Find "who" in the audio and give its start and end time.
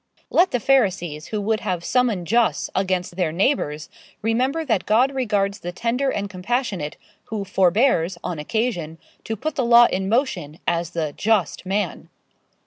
1.27-1.39, 7.25-7.45